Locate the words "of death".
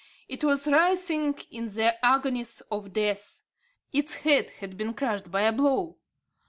2.71-3.43